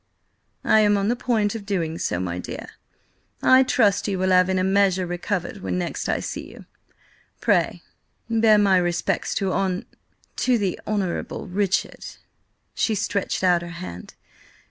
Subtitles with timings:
[0.63, 2.69] "I am on the point of doing so, my dear.
[3.43, 6.65] I trust you will have in a measure recovered when next I see you.
[7.39, 7.83] Pray
[8.27, 12.03] bear my respects to Hon–to the Honourable Richard."
[12.73, 14.15] She stretched out her hand.